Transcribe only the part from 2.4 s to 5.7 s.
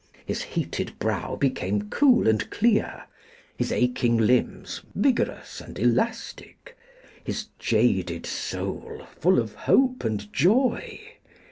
clear, his aching limbs vigorous